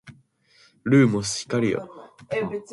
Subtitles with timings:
[0.83, 1.87] ルーモス光よ